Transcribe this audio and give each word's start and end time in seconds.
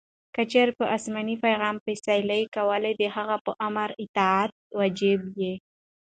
کې 0.33 0.43
چیري 0.51 0.73
په 0.79 0.85
اسماني 0.95 1.35
پیغام 1.45 1.75
فیصلې 1.85 2.41
کولې؛ 2.55 2.91
د 2.97 3.03
هغه 3.15 3.35
آمر 3.67 3.89
اطاعت 4.03 4.51
واجب 4.79 5.19
يي. 5.41 5.53